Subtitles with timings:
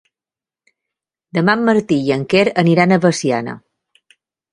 [1.37, 3.55] Demà en Martí i en Quer aniran a Veciana.